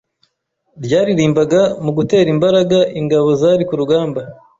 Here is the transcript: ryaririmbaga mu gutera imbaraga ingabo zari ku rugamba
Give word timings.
ryaririmbaga 0.85 1.61
mu 1.83 1.91
gutera 1.97 2.27
imbaraga 2.35 2.79
ingabo 2.99 3.27
zari 3.41 3.63
ku 3.69 3.73
rugamba 3.81 4.21